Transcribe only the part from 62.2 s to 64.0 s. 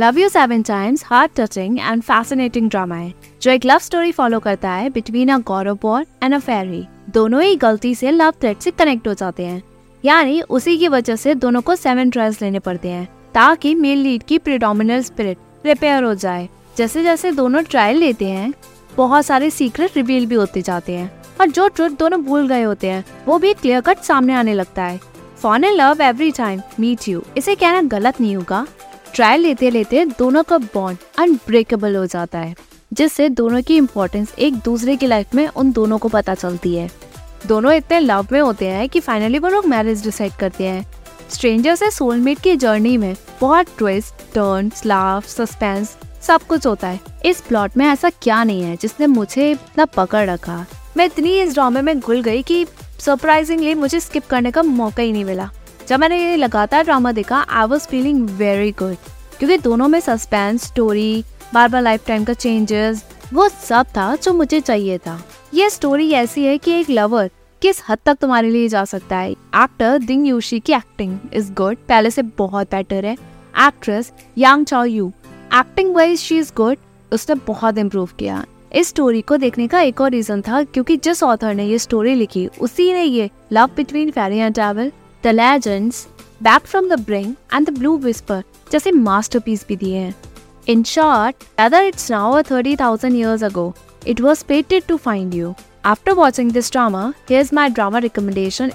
का चेंजेस वो सब